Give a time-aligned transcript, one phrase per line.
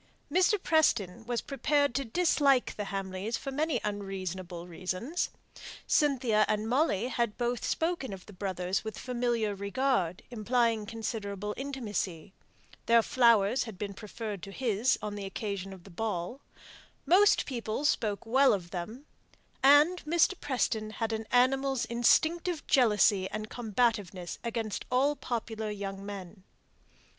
[0.31, 0.57] Mr.
[0.63, 5.29] Preston was prepared to dislike the Hamleys for many unreasonable reasons.
[5.85, 12.33] Cynthia and Molly had both spoken of the brothers with familiar regard, implying considerable intimacy;
[12.87, 16.41] their flowers had been preferred to his on the occasion of the ball;
[17.05, 19.05] most people spoke well of them;
[19.61, 20.33] and Mr.
[20.41, 26.41] Preston had an animal's instinctive jealousy and combativeness against all popular young men.